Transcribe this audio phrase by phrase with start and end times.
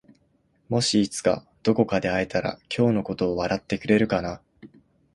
[0.67, 4.41] もしいつかどこかで会えたら今日のことを笑ってくれるかな？